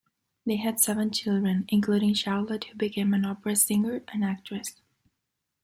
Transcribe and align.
They 0.47 0.55
had 0.55 0.79
seven 0.79 1.11
children, 1.11 1.65
including 1.67 2.15
Charlotte 2.15 2.63
who 2.63 2.73
became 2.75 3.13
an 3.13 3.23
opera 3.23 3.55
singer 3.55 4.01
and 4.11 4.25
actress. 4.25 4.81